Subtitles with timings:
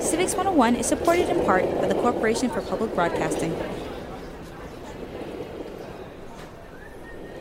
[0.00, 3.52] Civics 101 is supported in part by the Corporation for Public Broadcasting.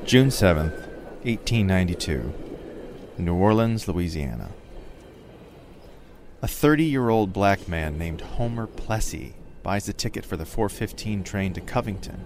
[0.03, 0.75] June 7th,
[1.23, 2.34] 1892,
[3.17, 4.50] New Orleans, Louisiana.
[6.42, 11.23] A 30 year old black man named Homer Plessy buys a ticket for the 415
[11.23, 12.19] train to Covington.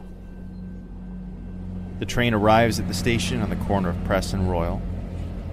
[1.99, 4.81] The train arrives at the station on the corner of Press and Royal,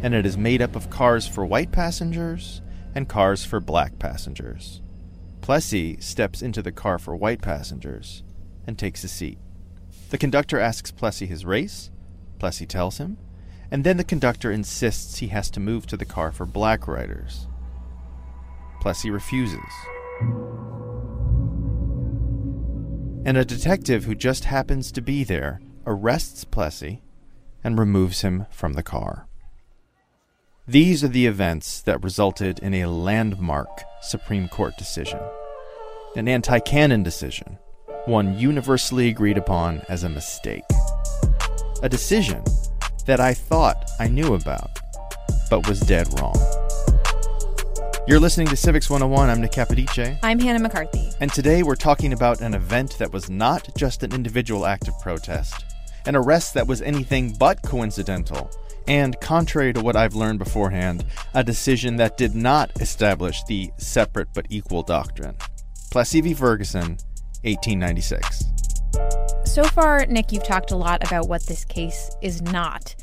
[0.03, 2.63] and it is made up of cars for white passengers
[2.95, 4.81] and cars for black passengers.
[5.41, 8.23] Plessy steps into the car for white passengers
[8.67, 9.39] and takes a seat.
[10.11, 11.91] The conductor asks Plessy his race.
[12.39, 13.19] Plessy tells him,
[13.71, 17.47] and then the conductor insists he has to move to the car for black riders.
[18.81, 19.61] Plessy refuses.
[23.25, 27.03] And a detective who just happens to be there arrests Plessy
[27.63, 29.29] and removes him from the car.
[30.69, 35.19] These are the events that resulted in a landmark Supreme Court decision,
[36.17, 37.59] an anti canon decision,
[38.05, 40.63] one universally agreed upon as a mistake.
[41.83, 42.45] A decision
[43.07, 44.71] that I thought I knew about,
[45.49, 46.37] but was dead wrong.
[48.07, 49.31] You're listening to Civics 101.
[49.31, 50.19] I'm Nick Capodice.
[50.23, 51.11] I'm Hannah McCarthy.
[51.21, 54.95] And today we're talking about an event that was not just an individual act of
[55.01, 55.65] protest,
[56.07, 58.51] an arrest that was anything but coincidental,
[58.87, 64.29] and contrary to what I've learned beforehand, a decision that did not establish the separate
[64.35, 65.37] but equal doctrine.
[65.91, 66.35] Plessy v.
[66.35, 66.99] Ferguson,
[67.43, 68.45] 1896.
[69.45, 72.95] So far, Nick, you've talked a lot about what this case is not.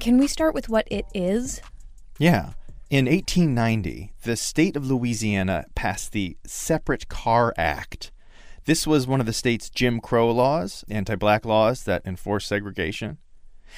[0.00, 1.60] Can we start with what it is?
[2.18, 2.52] Yeah.
[2.90, 8.12] In 1890, the state of Louisiana passed the Separate Car Act.
[8.66, 13.18] This was one of the state's Jim Crow laws, anti black laws that enforced segregation.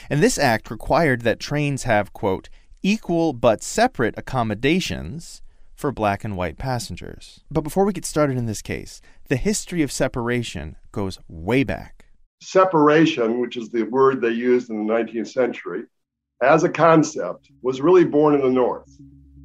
[0.09, 2.49] And this act required that trains have, quote,
[2.85, 5.43] equal but separate accommodations
[5.75, 7.41] for black and white passengers.
[7.51, 12.07] But before we get started in this case, the history of separation goes way back.
[12.41, 15.83] Separation, which is the word they used in the 19th century,
[16.43, 18.97] as a concept was really born in the North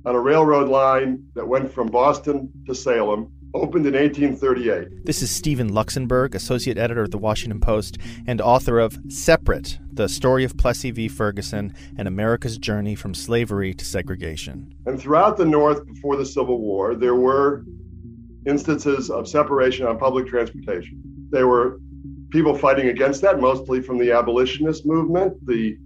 [0.06, 5.06] on a railroad line that went from Boston to Salem, opened in 1838.
[5.06, 10.08] This is Stephen Luxenberg, associate editor of the Washington Post and author of Separate The
[10.08, 11.08] Story of Plessy v.
[11.08, 14.74] Ferguson and America's Journey from Slavery to Segregation.
[14.86, 17.66] And throughout the North before the Civil War, there were
[18.46, 21.02] instances of separation on public transportation.
[21.30, 21.80] There were
[22.30, 25.78] people fighting against that, mostly from the abolitionist movement, the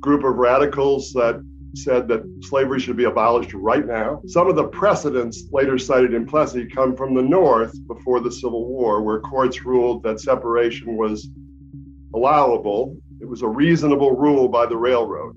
[0.00, 1.44] group of radicals that
[1.74, 4.20] said that slavery should be abolished right now.
[4.26, 8.66] Some of the precedents later cited in Plessy come from the North before the Civil
[8.66, 11.28] War, where courts ruled that separation was
[12.14, 12.96] allowable.
[13.20, 15.36] It was a reasonable rule by the railroad.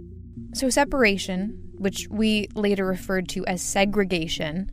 [0.54, 4.72] So, separation, which we later referred to as segregation,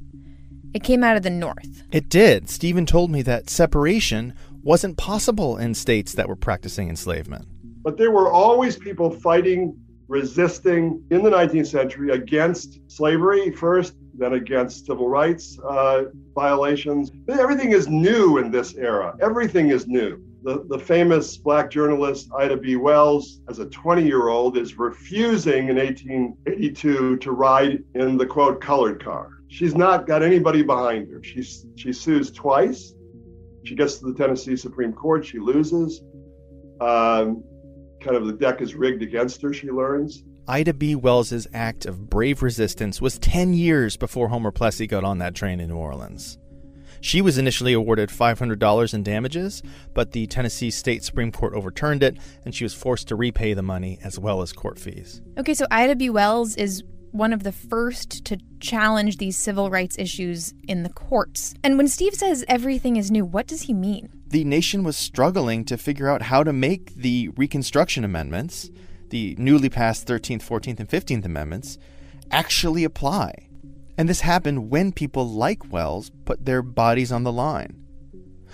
[0.72, 1.82] it came out of the North.
[1.90, 2.48] It did.
[2.48, 7.46] Stephen told me that separation wasn't possible in states that were practicing enslavement.
[7.82, 9.76] But there were always people fighting,
[10.10, 16.02] resisting in the 19th century against slavery first, then against civil rights uh,
[16.34, 17.12] violations.
[17.28, 19.16] Everything is new in this era.
[19.22, 20.20] Everything is new.
[20.42, 22.74] The, the famous black journalist Ida B.
[22.74, 28.60] Wells, as a 20 year old, is refusing in 1882 to ride in the quote
[28.60, 29.30] colored car.
[29.46, 31.22] She's not got anybody behind her.
[31.22, 32.94] She's, she sues twice.
[33.64, 35.24] She gets to the Tennessee Supreme Court.
[35.24, 36.02] She loses.
[36.80, 37.44] Um,
[38.00, 40.24] kind of the deck is rigged against her, she learns.
[40.48, 40.94] Ida B.
[40.96, 45.60] Wells's act of brave resistance was 10 years before Homer Plessy got on that train
[45.60, 46.38] in New Orleans.
[47.00, 49.62] She was initially awarded $500 in damages,
[49.94, 53.62] but the Tennessee State Supreme Court overturned it, and she was forced to repay the
[53.62, 55.22] money as well as court fees.
[55.38, 56.10] Okay, so Ida B.
[56.10, 56.82] Wells is
[57.12, 61.54] one of the first to challenge these civil rights issues in the courts.
[61.62, 64.10] And when Steve says everything is new, what does he mean?
[64.28, 68.70] The nation was struggling to figure out how to make the Reconstruction Amendments,
[69.08, 71.78] the newly passed 13th, 14th, and 15th Amendments,
[72.30, 73.32] actually apply.
[73.98, 77.84] And this happened when people like Wells put their bodies on the line.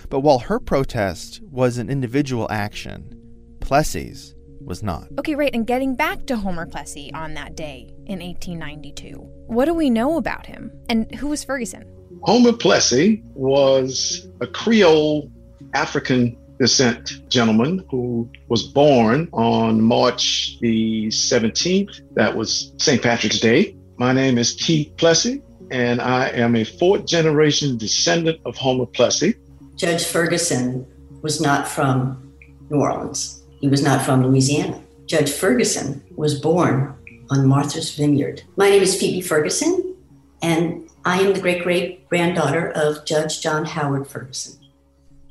[0.09, 3.13] But while her protest was an individual action,
[3.59, 4.35] Plessy's
[4.67, 5.07] was not.
[5.17, 5.53] Okay, right.
[5.53, 9.15] And getting back to Homer Plessy on that day in 1892,
[9.47, 10.71] what do we know about him?
[10.89, 11.85] And who was Ferguson?
[12.23, 15.31] Homer Plessy was a Creole
[15.73, 22.01] African descent gentleman who was born on March the 17th.
[22.15, 23.01] That was St.
[23.01, 23.75] Patrick's Day.
[23.97, 25.41] My name is Keith Plessy,
[25.71, 29.35] and I am a fourth generation descendant of Homer Plessy.
[29.75, 30.85] Judge Ferguson
[31.21, 32.33] was not from
[32.69, 33.36] New Orleans.
[33.59, 34.81] He was not from Louisiana.
[35.05, 36.93] Judge Ferguson was born
[37.29, 38.43] on Martha's Vineyard.
[38.55, 39.95] My name is Phoebe Ferguson,
[40.41, 44.59] and I am the great great granddaughter of Judge John Howard Ferguson.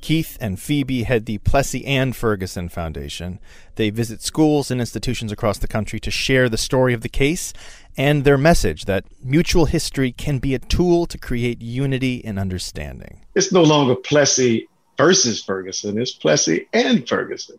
[0.01, 3.41] Keith and Phoebe head the Plessy and Ferguson Foundation.
[3.75, 7.53] They visit schools and institutions across the country to share the story of the case
[7.97, 13.25] and their message that mutual history can be a tool to create unity and understanding.
[13.35, 17.57] It's no longer Plessy versus Ferguson, it's Plessy and Ferguson.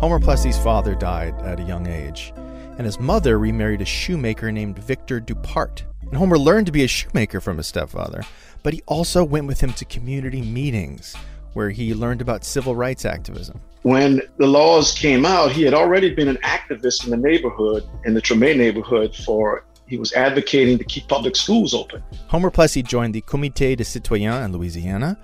[0.00, 2.32] Homer Plessy's father died at a young age,
[2.78, 5.84] and his mother remarried a shoemaker named Victor Dupart.
[6.00, 8.22] And Homer learned to be a shoemaker from his stepfather,
[8.62, 11.14] but he also went with him to community meetings
[11.52, 13.60] where he learned about civil rights activism.
[13.82, 18.14] When the laws came out, he had already been an activist in the neighborhood, in
[18.14, 22.02] the Treme neighborhood, for he was advocating to keep public schools open.
[22.28, 25.18] Homer Plessy joined the Comité des Citoyens in Louisiana,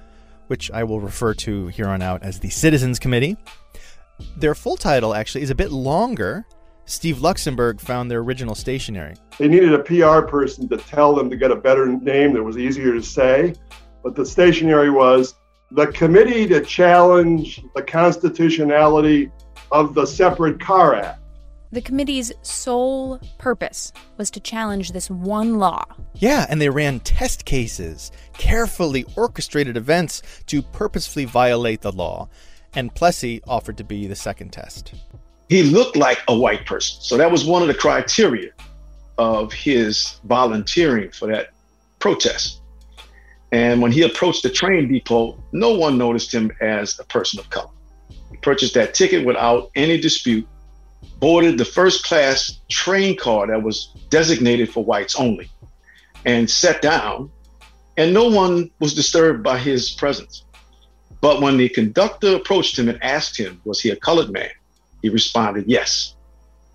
[0.48, 3.38] which I will refer to here on out as the Citizens Committee.
[4.36, 6.46] Their full title actually is a bit longer.
[6.84, 9.14] Steve Luxenberg found their original stationery.
[9.38, 12.58] They needed a PR person to tell them to get a better name that was
[12.58, 13.54] easier to say.
[14.02, 15.34] But the stationery was
[15.72, 19.32] the Committee to Challenge the Constitutionality
[19.72, 21.20] of the Separate Car Act.
[21.72, 25.84] The committee's sole purpose was to challenge this one law.
[26.14, 32.28] Yeah, and they ran test cases, carefully orchestrated events to purposefully violate the law
[32.76, 34.94] and Plessy offered to be the second test.
[35.48, 37.00] He looked like a white person.
[37.00, 38.52] So that was one of the criteria
[39.18, 41.48] of his volunteering for that
[41.98, 42.60] protest.
[43.52, 47.48] And when he approached the train depot, no one noticed him as a person of
[47.48, 47.70] color.
[48.30, 50.46] He purchased that ticket without any dispute,
[51.18, 55.48] boarded the first class train car that was designated for whites only,
[56.26, 57.30] and sat down,
[57.96, 60.44] and no one was disturbed by his presence.
[61.26, 64.48] But when the conductor approached him and asked him, was he a colored man?
[65.02, 66.14] He responded, yes.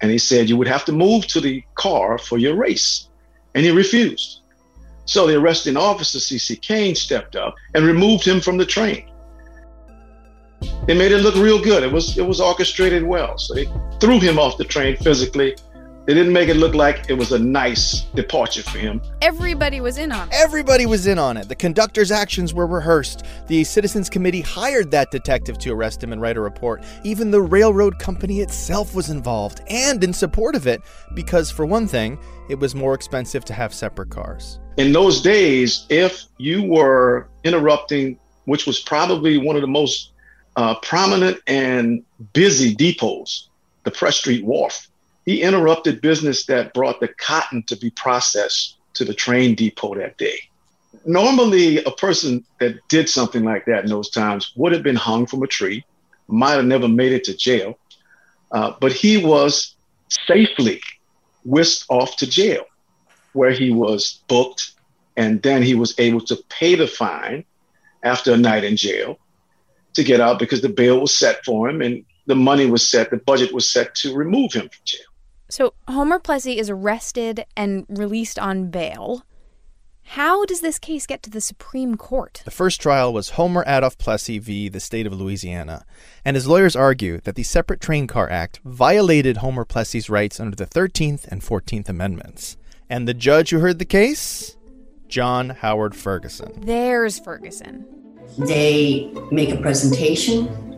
[0.02, 3.08] And he said, you would have to move to the car for your race.
[3.56, 4.42] And he refused.
[5.06, 6.58] So the arresting officer, C.C.
[6.58, 9.10] Cain, stepped up and removed him from the train.
[10.86, 11.82] They made it look real good.
[11.82, 13.38] It was it was orchestrated well.
[13.38, 13.70] So they
[14.02, 15.56] threw him off the train physically
[16.06, 19.02] they didn't make it look like it was a nice departure for him.
[19.22, 20.34] Everybody was in on it.
[20.34, 21.48] Everybody was in on it.
[21.48, 23.26] The conductor's actions were rehearsed.
[23.48, 26.84] The Citizens Committee hired that detective to arrest him and write a report.
[27.04, 30.82] Even the railroad company itself was involved and in support of it
[31.14, 32.18] because, for one thing,
[32.50, 34.60] it was more expensive to have separate cars.
[34.78, 40.14] In those days, if you were interrupting, which was probably one of the most
[40.56, 42.04] uh, prominent and
[42.34, 43.50] busy depots,
[43.84, 44.88] the Press Street Wharf,
[45.26, 50.18] he interrupted business that brought the cotton to be processed to the train depot that
[50.18, 50.38] day.
[51.06, 55.26] Normally, a person that did something like that in those times would have been hung
[55.26, 55.86] from a tree,
[56.28, 57.78] might have never made it to jail,
[58.52, 59.76] uh, but he was
[60.28, 60.82] safely
[61.46, 62.66] whisked off to jail,
[63.34, 64.74] where he was booked,
[65.16, 67.46] and then he was able to pay the fine
[68.04, 69.18] after a night in jail
[69.94, 73.10] to get out because the bail was set for him and the money was set,
[73.10, 75.11] the budget was set to remove him from jail.
[75.52, 79.26] So Homer Plessy is arrested and released on bail.
[80.04, 82.42] How does this case get to the Supreme Court?
[82.46, 84.70] The first trial was Homer Adolph Plessy v.
[84.70, 85.84] the state of Louisiana,
[86.24, 90.56] and his lawyers argue that the Separate Train Car Act violated Homer Plessy's rights under
[90.56, 92.56] the 13th and 14th Amendments.
[92.90, 94.56] And the judge who heard the case?
[95.10, 96.62] John Howard Ferguson.
[96.62, 97.86] There's Ferguson.
[98.38, 100.71] They make a presentation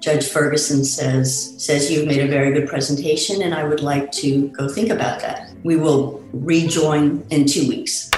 [0.00, 4.48] Judge Ferguson says says you've made a very good presentation and I would like to
[4.48, 5.50] go think about that.
[5.64, 8.10] We will rejoin in 2 weeks.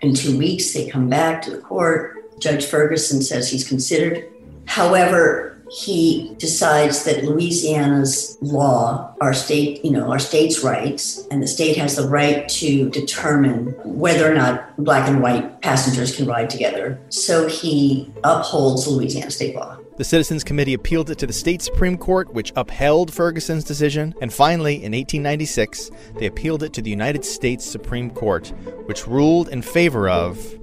[0.00, 2.38] In 2 weeks they come back to the court.
[2.40, 4.28] Judge Ferguson says he's considered.
[4.66, 11.46] However, he decides that Louisiana's law, our state, you know, our state's rights, and the
[11.46, 16.50] state has the right to determine whether or not black and white passengers can ride
[16.50, 16.98] together.
[17.08, 19.78] So he upholds Louisiana state law.
[19.96, 24.14] The Citizens Committee appealed it to the state Supreme Court, which upheld Ferguson's decision.
[24.20, 28.48] And finally, in 1896, they appealed it to the United States Supreme Court,
[28.84, 30.58] which ruled in favor of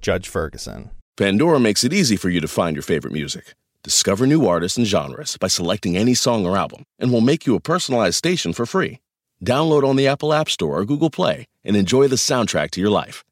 [0.00, 0.90] Judge Ferguson.
[1.16, 3.54] Pandora makes it easy for you to find your favorite music.
[3.84, 7.54] Discover new artists and genres by selecting any song or album, and we'll make you
[7.54, 8.98] a personalized station for free.
[9.44, 12.88] Download on the Apple App Store or Google Play and enjoy the soundtrack to your
[12.88, 13.22] life.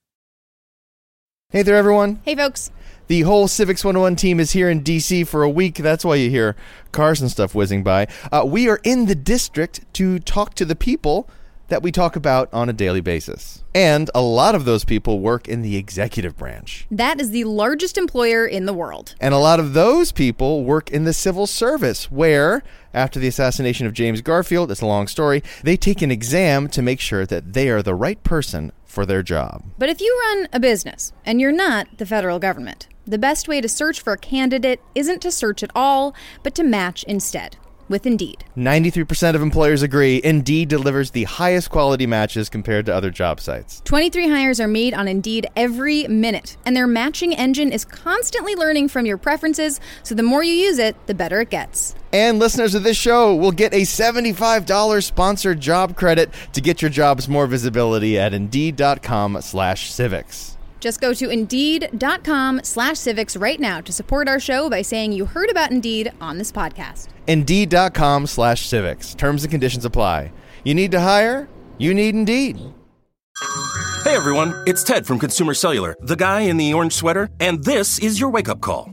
[1.48, 2.20] Hey there, everyone.
[2.26, 2.70] Hey, folks.
[3.06, 5.76] The whole Civics 101 team is here in DC for a week.
[5.76, 6.54] That's why you hear
[6.92, 8.08] cars and stuff whizzing by.
[8.30, 11.30] Uh, we are in the district to talk to the people
[11.72, 13.64] that we talk about on a daily basis.
[13.74, 16.86] And a lot of those people work in the executive branch.
[16.90, 19.14] That is the largest employer in the world.
[19.18, 22.62] And a lot of those people work in the civil service, where,
[22.92, 26.82] after the assassination of James Garfield, it's a long story, they take an exam to
[26.82, 29.64] make sure that they are the right person for their job.
[29.78, 33.62] But if you run a business and you're not the federal government, the best way
[33.62, 37.56] to search for a candidate isn't to search at all, but to match instead
[37.92, 38.44] with Indeed.
[38.56, 43.80] 93% of employers agree Indeed delivers the highest quality matches compared to other job sites.
[43.84, 48.88] 23 hires are made on Indeed every minute, and their matching engine is constantly learning
[48.88, 51.94] from your preferences, so the more you use it, the better it gets.
[52.12, 56.90] And listeners of this show will get a $75 sponsored job credit to get your
[56.90, 60.56] jobs more visibility at Indeed.com slash civics.
[60.82, 65.26] Just go to Indeed.com slash civics right now to support our show by saying you
[65.26, 67.06] heard about Indeed on this podcast.
[67.28, 69.14] Indeed.com slash civics.
[69.14, 70.32] Terms and conditions apply.
[70.64, 71.48] You need to hire?
[71.78, 72.58] You need Indeed.
[74.02, 78.00] Hey everyone, it's Ted from Consumer Cellular, the guy in the orange sweater, and this
[78.00, 78.92] is your wake up call.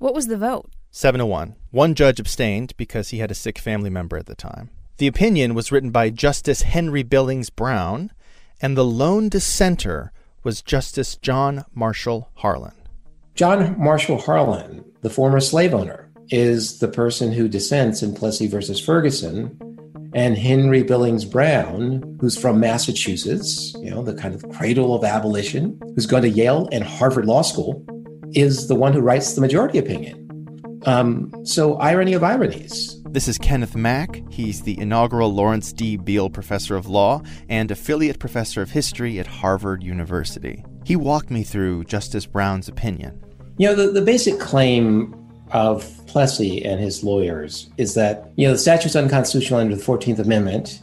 [0.00, 0.70] What was the vote?
[0.92, 1.56] 7 to 1.
[1.72, 4.70] One judge abstained because he had a sick family member at the time.
[4.96, 8.10] The opinion was written by Justice Henry Billings Brown,
[8.62, 10.10] and the lone dissenter
[10.42, 12.72] was Justice John Marshall Harlan.
[13.34, 18.80] John Marshall Harlan, the former slave owner, is the person who dissents in Plessy versus
[18.80, 19.54] Ferguson.
[20.14, 25.78] And Henry Billings Brown, who's from Massachusetts, you know, the kind of cradle of abolition,
[25.94, 27.84] who's gone to Yale and Harvard Law School,
[28.34, 30.26] is the one who writes the majority opinion.
[30.86, 33.02] Um, so, irony of ironies.
[33.10, 34.22] This is Kenneth Mack.
[34.30, 35.98] He's the inaugural Lawrence D.
[35.98, 40.64] Biele Professor of Law and Affiliate Professor of History at Harvard University.
[40.84, 43.22] He walked me through Justice Brown's opinion.
[43.58, 45.14] You know, the, the basic claim
[45.52, 50.18] of Plessy and his lawyers is that, you know, the statute's unconstitutional under the 14th
[50.18, 50.80] Amendment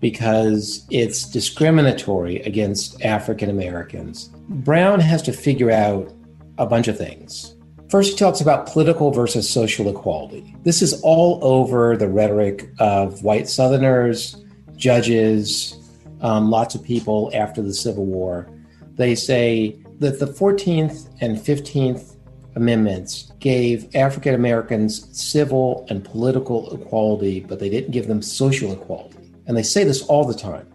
[0.00, 4.30] because it's discriminatory against African Americans.
[4.48, 6.12] Brown has to figure out
[6.58, 7.56] a bunch of things.
[7.88, 10.56] First, he talks about political versus social equality.
[10.62, 14.42] This is all over the rhetoric of white Southerners,
[14.76, 15.78] judges,
[16.22, 18.48] um, lots of people after the Civil War.
[18.94, 22.16] They say that the 14th and 15th
[22.54, 29.16] Amendments gave African Americans civil and political equality, but they didn't give them social equality.
[29.46, 30.66] And they say this all the time.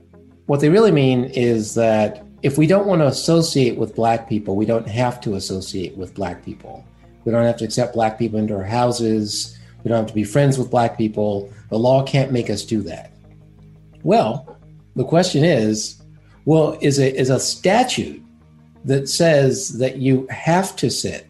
[0.48, 4.56] What they really mean is that if we don't want to associate with black people,
[4.56, 6.86] we don't have to associate with black people.
[7.26, 9.58] We don't have to accept black people into our houses.
[9.84, 11.52] We don't have to be friends with black people.
[11.70, 13.12] The law can't make us do that.
[14.04, 14.58] Well,
[14.96, 16.02] the question is,
[16.46, 18.24] well, is a, is a statute
[18.86, 21.28] that says that you have to sit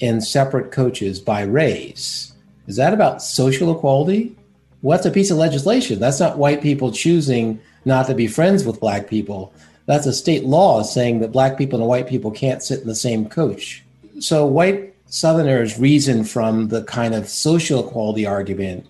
[0.00, 2.32] in separate coaches by race,
[2.66, 4.36] is that about social equality?
[4.80, 6.00] What's a piece of legislation?
[6.00, 9.52] That's not white people choosing not to be friends with black people
[9.90, 12.94] that's a state law saying that black people and white people can't sit in the
[12.94, 13.82] same coach.
[14.20, 18.86] So white Southerners reason from the kind of social equality argument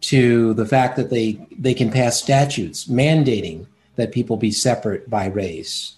[0.00, 5.26] to the fact that they, they can pass statutes mandating that people be separate by
[5.26, 5.94] race.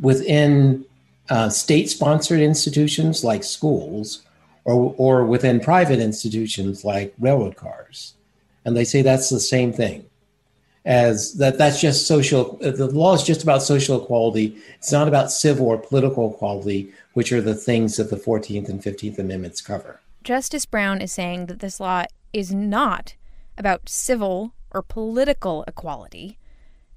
[0.00, 0.84] Within
[1.30, 4.22] uh, state sponsored institutions like schools,
[4.64, 8.14] or, or within private institutions like railroad cars.
[8.64, 10.06] And they say that's the same thing
[10.84, 15.30] as that that's just social the law is just about social equality it's not about
[15.30, 20.00] civil or political equality which are the things that the 14th and 15th amendments cover
[20.24, 23.16] Justice Brown is saying that this law is not
[23.58, 26.38] about civil or political equality,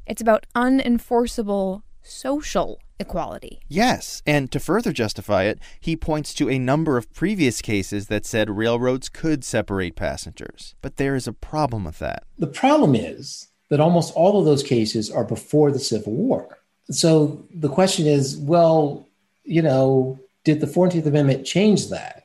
[0.05, 3.59] it's about unenforceable social equality.
[3.67, 8.25] Yes, and to further justify it, he points to a number of previous cases that
[8.25, 10.75] said railroads could separate passengers.
[10.81, 12.23] But there is a problem with that.
[12.37, 16.57] The problem is that almost all of those cases are before the Civil War.
[16.91, 19.09] So the question is well,
[19.43, 22.23] you know, did the 14th Amendment change that?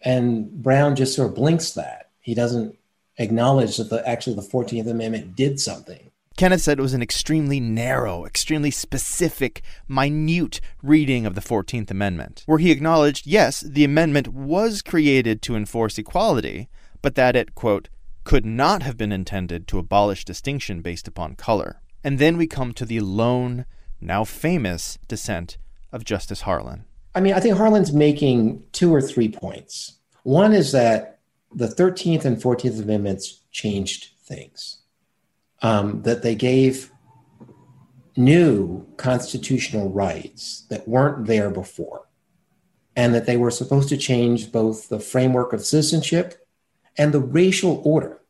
[0.00, 2.08] And Brown just sort of blinks that.
[2.22, 2.78] He doesn't
[3.18, 6.10] acknowledge that the, actually the 14th Amendment did something.
[6.38, 12.42] Kenneth said it was an extremely narrow, extremely specific, minute reading of the 14th Amendment,
[12.46, 16.70] where he acknowledged, yes, the amendment was created to enforce equality,
[17.02, 17.90] but that it, quote,
[18.26, 21.80] could not have been intended to abolish distinction based upon color.
[22.02, 23.66] And then we come to the lone,
[24.00, 25.58] now famous, dissent
[25.92, 26.86] of Justice Harlan.
[27.14, 29.98] I mean, I think Harlan's making two or three points.
[30.24, 31.20] One is that
[31.54, 34.78] the 13th and 14th Amendments changed things
[35.62, 36.90] um, that they gave
[38.16, 42.08] new constitutional rights that weren't there before,
[42.96, 46.45] and that they were supposed to change both the framework of citizenship
[46.98, 48.20] and the racial order.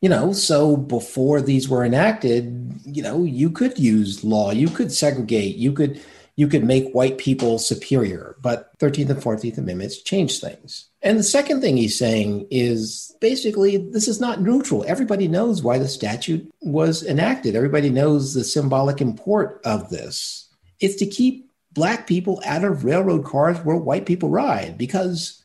[0.00, 4.90] You know, so before these were enacted, you know, you could use law, you could
[4.90, 6.00] segregate, you could
[6.34, 10.88] you could make white people superior, but 13th and 14th Amendments changed things.
[11.02, 14.84] And the second thing he's saying is basically this is not neutral.
[14.86, 20.48] Everybody knows why the statute was enacted, everybody knows the symbolic import of this.
[20.80, 25.41] It's to keep black people out of railroad cars where white people ride because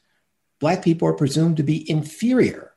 [0.59, 2.73] black people are presumed to be inferior.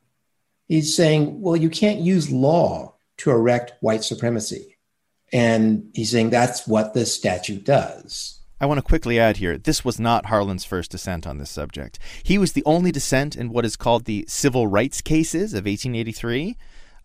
[0.68, 4.78] He's saying, well, you can't use law to erect white supremacy.
[5.32, 8.40] And he's saying that's what this statute does.
[8.60, 11.98] I want to quickly add here this was not Harlan's first dissent on this subject.
[12.22, 16.56] He was the only dissent in what is called the Civil Rights Cases of 1883,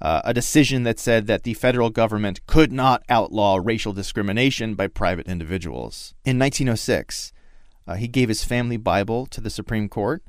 [0.01, 4.88] uh, a decision that said that the federal government could not outlaw racial discrimination by
[4.88, 6.13] private individuals.
[6.25, 7.32] In 1906,
[7.88, 10.24] uh, he gave his family Bible to the Supreme Court,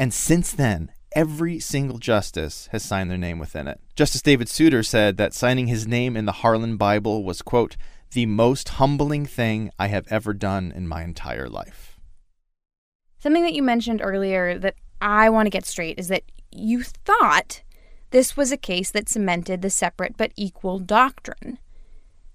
[0.00, 3.78] and since then, every single justice has signed their name within it.
[3.94, 7.76] Justice David Souter said that signing his name in the Harlan Bible was, quote,
[8.12, 12.00] the most humbling thing I have ever done in my entire life.
[13.18, 17.62] Something that you mentioned earlier that I want to get straight is that you thought
[18.10, 21.58] this was a case that cemented the separate but equal doctrine.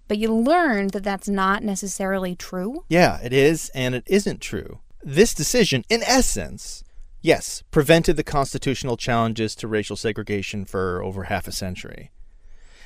[0.08, 2.86] But you learned that that's not necessarily true?
[2.90, 4.82] Yeah, it is, and it isn't true.
[5.04, 6.84] This decision, in essence,
[7.26, 12.12] yes, prevented the constitutional challenges to racial segregation for over half a century.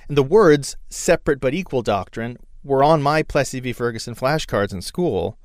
[0.08, 3.73] And the words separate but equal doctrine were on my Plessy v.
[3.73, 5.38] Ferguson flashcards in school,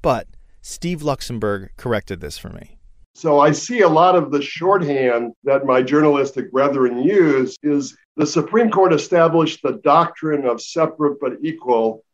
[0.00, 0.28] but
[0.62, 2.78] Steve Luxenberg corrected this for me.
[3.14, 8.26] So I see a lot of the shorthand that my journalistic brethren use is the
[8.26, 12.04] Supreme Court established the doctrine of separate but equal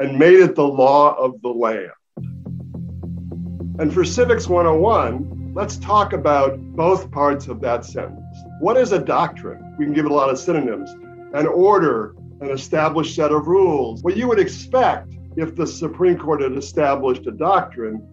[0.00, 1.92] and made it the law of the land.
[3.80, 8.36] And for Civics 101, let's talk about both parts of that sentence.
[8.60, 9.76] What is a doctrine?
[9.78, 10.90] We can give it a lot of synonyms.
[11.34, 14.02] An order, an established set of rules.
[14.02, 18.06] What you would expect if the Supreme Court had established a doctrine,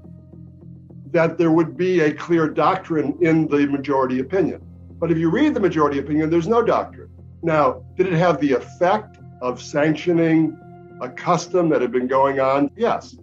[1.12, 4.62] that there would be a clear doctrine in the majority opinion.
[5.00, 7.10] But if you read the majority opinion, there's no doctrine.
[7.42, 10.58] Now, did it have the effect of sanctioning
[11.02, 12.72] a custom that had been going on?
[12.76, 13.16] Yes,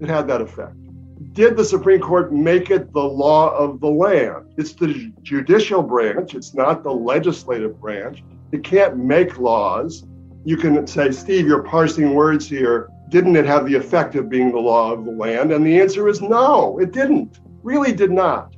[0.00, 0.76] it had that effect.
[1.32, 4.52] Did the Supreme Court make it the law of the land?
[4.56, 8.22] It's the judicial branch, it's not the legislative branch.
[8.50, 10.04] It can't make laws
[10.44, 12.88] you can say, Steve, you're parsing words here.
[13.08, 15.52] Didn't it have the effect of being the law of the land?
[15.52, 17.38] And the answer is no, it didn't.
[17.62, 18.54] Really did not.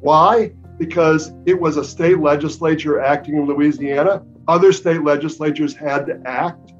[0.00, 0.52] Why?
[0.78, 4.22] Because it was a state legislature acting in Louisiana.
[4.48, 6.74] Other state legislatures had to act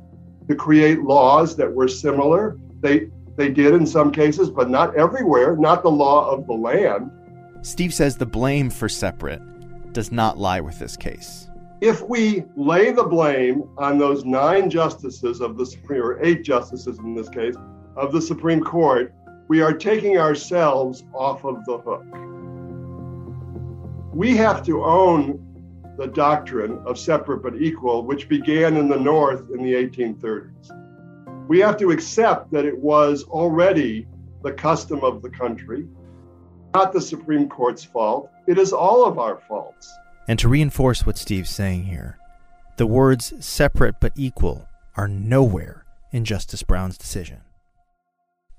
[0.49, 2.59] to create laws that were similar.
[2.81, 7.11] They they did in some cases, but not everywhere, not the law of the land.
[7.63, 9.43] Steve says the blame for separate
[9.93, 11.49] does not lie with this case
[11.83, 16.97] if we lay the blame on those nine justices of the Supreme, or eight justices
[17.01, 17.57] in this case,
[17.97, 19.13] of the Supreme Court,
[19.49, 22.05] we are taking ourselves off of the hook.
[24.15, 25.45] We have to own
[25.99, 30.82] the doctrine of separate but equal, which began in the North in the 1830s.
[31.49, 34.07] We have to accept that it was already
[34.43, 35.87] the custom of the country,
[36.75, 38.31] not the Supreme Court's fault.
[38.47, 39.93] It is all of our faults.
[40.29, 42.19] And to reinforce what Steve's saying here,
[42.77, 47.41] the words separate but equal are nowhere in Justice Brown's decision.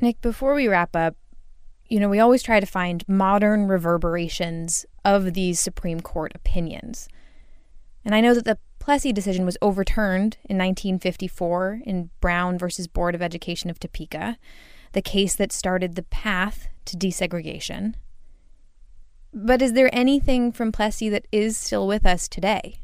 [0.02, 1.16] Nick, before we wrap up,
[1.88, 7.08] you know, we always try to find modern reverberations of these Supreme Court opinions.
[8.04, 13.16] And I know that the Plessy decision was overturned in 1954 in Brown versus Board
[13.16, 14.38] of Education of Topeka,
[14.92, 17.94] the case that started the path to desegregation.
[19.34, 22.80] But is there anything from Plessy that is still with us today?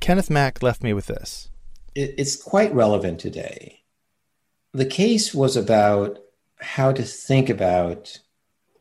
[0.00, 1.50] Kenneth Mack left me with this.
[1.94, 3.82] It's quite relevant today.
[4.72, 6.18] The case was about
[6.60, 8.20] how to think about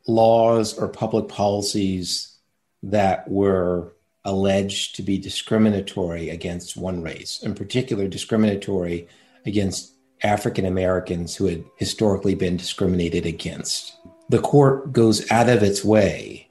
[0.08, 2.38] laws or public policies
[2.82, 3.95] that were
[4.26, 9.08] alleged to be discriminatory against one race, in particular, discriminatory
[9.46, 13.96] against African Americans who had historically been discriminated against.
[14.30, 16.50] The court goes out of its way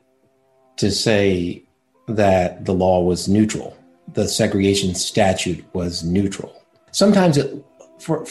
[0.76, 1.64] to say
[2.06, 3.76] that the law was neutral,
[4.12, 6.62] the segregation statute was neutral.
[6.92, 7.64] Sometimes it,
[7.98, 8.24] for,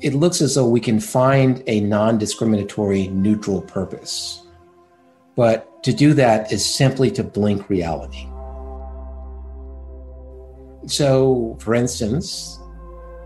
[0.00, 4.42] it looks as though we can find a non discriminatory neutral purpose.
[5.34, 8.26] But to do that is simply to blink reality.
[10.86, 12.60] So, for instance,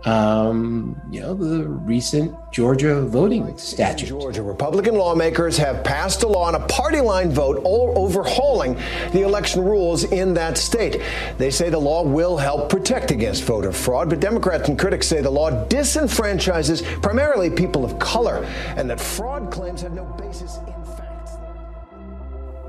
[0.05, 4.07] um, you know, the recent Georgia voting statute.
[4.07, 8.75] Georgia Republican lawmakers have passed a law on a party line vote overhauling
[9.11, 11.01] the election rules in that state.
[11.37, 15.21] They say the law will help protect against voter fraud, but Democrats and critics say
[15.21, 18.43] the law disenfranchises primarily people of color
[18.75, 21.33] and that fraud claims have no basis in facts.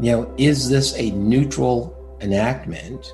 [0.01, 3.11] You know, is this a neutral enactment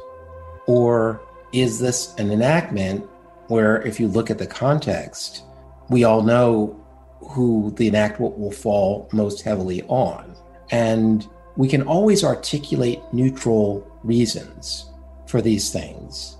[0.66, 1.20] or
[1.52, 3.04] is this an enactment
[3.48, 5.44] where, if you look at the context,
[5.88, 6.78] we all know
[7.20, 10.37] who the enactment will fall most heavily on?
[10.70, 14.90] And we can always articulate neutral reasons
[15.26, 16.37] for these things.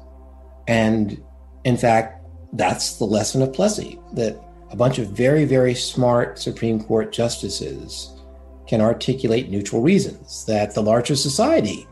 [0.67, 1.23] And
[1.65, 4.41] in fact, that's the lesson of Plessy that
[4.71, 8.15] a bunch of very, very smart Supreme Court justices
[8.67, 11.87] can articulate neutral reasons, that the larger society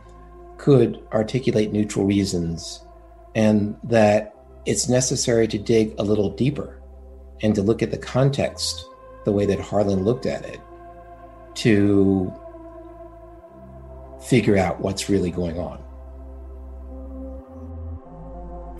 [0.58, 2.85] could articulate neutral reasons
[3.36, 6.80] and that it's necessary to dig a little deeper
[7.42, 8.84] and to look at the context
[9.26, 10.58] the way that Harlan looked at it
[11.54, 12.32] to
[14.24, 15.78] figure out what's really going on.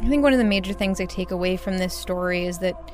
[0.03, 2.91] I think one of the major things I take away from this story is that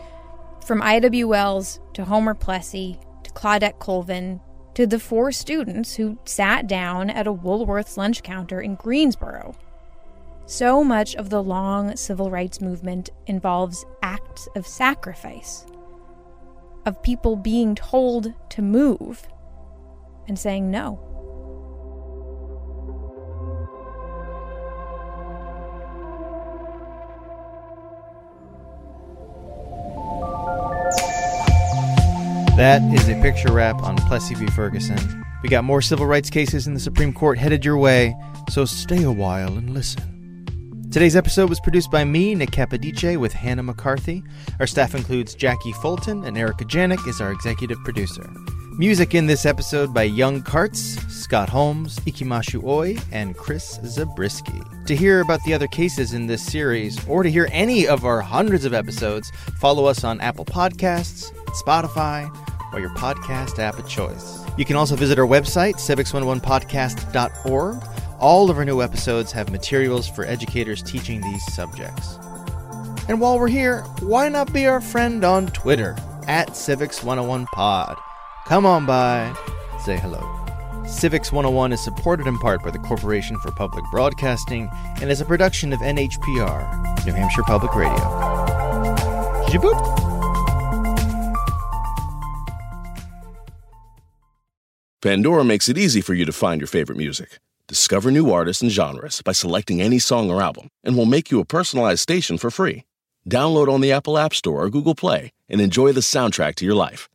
[0.67, 4.41] from Ida Wells to Homer Plessy to Claudette Colvin
[4.75, 9.55] to the four students who sat down at a Woolworth's lunch counter in Greensboro
[10.47, 15.67] so much of the long civil rights movement involves acts of sacrifice,
[16.85, 19.29] of people being told to move
[20.29, 21.09] and saying no.
[32.57, 34.47] That is a picture wrap on Plessy v.
[34.49, 35.25] Ferguson.
[35.43, 38.15] We got more civil rights cases in the Supreme Court headed your way,
[38.51, 40.22] so stay a while and listen.
[40.93, 44.23] Today's episode was produced by me, Nick Capodice, with Hannah McCarthy.
[44.61, 48.31] Our staff includes Jacqui Fulton, and Erika Janik is our executive producer.
[48.77, 54.61] Music in this episode by Young Carts, Scott Holmes, Ikimashu Oi, and Chris Zabriskie.
[54.85, 58.21] To hear about the other cases in this series, or to hear any of our
[58.21, 61.33] hundreds of episodes, follow us on Apple Podcasts,
[61.65, 62.31] Spotify,
[62.75, 64.45] or your podcast app of choice.
[64.59, 67.92] You can also visit our website, civics101podcast.org
[68.23, 72.17] all of our new episodes have materials for educators teaching these subjects.
[73.09, 75.97] And while we're here, why not be our friend on Twitter
[76.29, 77.97] at Civics101pod?
[78.47, 79.35] Come on by,
[79.85, 80.39] say hello.
[80.87, 85.25] Civics 101 is supported in part by the Corporation for Public Broadcasting and is a
[85.25, 87.99] production of NHPR, New Hampshire Public Radio.
[89.49, 89.99] Jiboop!
[95.03, 97.41] Pandora makes it easy for you to find your favorite music.
[97.73, 101.41] Discover new artists and genres by selecting any song or album, and we'll make you
[101.41, 102.83] a personalized station for free.
[103.27, 106.75] Download on the Apple App Store or Google Play and enjoy the soundtrack to your
[106.75, 107.09] life.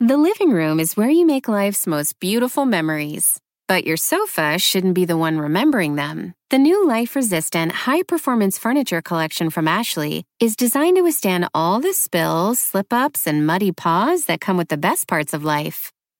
[0.00, 3.40] The living room is where you make life's most beautiful memories.
[3.66, 6.34] But your sofa shouldn't be the one remembering them.
[6.50, 11.80] The new life resistant, high performance furniture collection from Ashley is designed to withstand all
[11.80, 15.90] the spills, slip ups, and muddy paws that come with the best parts of life.